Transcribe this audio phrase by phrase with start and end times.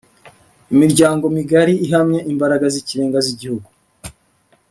[0.73, 3.69] Imiryango migari ihamye Imbaraga z’ikirenga z’igihugu.